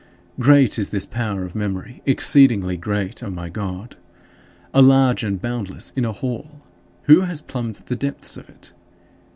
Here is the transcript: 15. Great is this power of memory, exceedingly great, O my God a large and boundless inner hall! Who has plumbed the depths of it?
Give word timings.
15. 0.37 0.43
Great 0.45 0.79
is 0.79 0.89
this 0.89 1.05
power 1.05 1.43
of 1.45 1.53
memory, 1.53 2.01
exceedingly 2.07 2.75
great, 2.75 3.21
O 3.21 3.29
my 3.29 3.49
God 3.49 3.97
a 4.73 4.81
large 4.81 5.23
and 5.23 5.39
boundless 5.39 5.93
inner 5.95 6.09
hall! 6.11 6.63
Who 7.03 7.21
has 7.21 7.39
plumbed 7.39 7.75
the 7.85 7.95
depths 7.95 8.35
of 8.35 8.49
it? 8.49 8.73